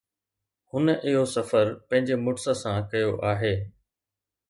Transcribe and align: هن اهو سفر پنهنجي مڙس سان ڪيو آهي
هن 0.71 0.85
اهو 1.07 1.23
سفر 1.35 1.65
پنهنجي 1.89 2.15
مڙس 2.25 2.45
سان 2.61 2.77
ڪيو 2.91 3.11
آهي 3.31 3.55